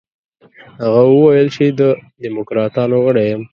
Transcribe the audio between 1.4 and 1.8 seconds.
چې